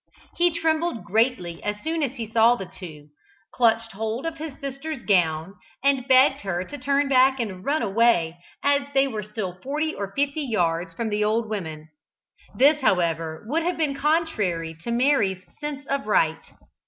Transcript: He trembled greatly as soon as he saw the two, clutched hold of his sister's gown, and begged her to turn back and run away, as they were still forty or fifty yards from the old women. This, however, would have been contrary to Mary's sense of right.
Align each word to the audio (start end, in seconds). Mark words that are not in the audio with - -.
He 0.35 0.49
trembled 0.49 1.03
greatly 1.03 1.61
as 1.61 1.79
soon 1.83 2.01
as 2.01 2.13
he 2.15 2.25
saw 2.25 2.55
the 2.55 2.65
two, 2.65 3.09
clutched 3.53 3.91
hold 3.91 4.25
of 4.25 4.39
his 4.39 4.59
sister's 4.59 4.99
gown, 5.03 5.53
and 5.83 6.07
begged 6.07 6.41
her 6.41 6.63
to 6.63 6.77
turn 6.79 7.07
back 7.07 7.39
and 7.39 7.63
run 7.63 7.83
away, 7.83 8.39
as 8.63 8.81
they 8.95 9.07
were 9.07 9.21
still 9.21 9.59
forty 9.61 9.93
or 9.93 10.11
fifty 10.15 10.41
yards 10.41 10.91
from 10.95 11.09
the 11.09 11.23
old 11.23 11.47
women. 11.47 11.87
This, 12.55 12.81
however, 12.81 13.45
would 13.47 13.61
have 13.61 13.77
been 13.77 13.93
contrary 13.93 14.75
to 14.83 14.89
Mary's 14.89 15.43
sense 15.61 15.85
of 15.85 16.07
right. 16.07 16.41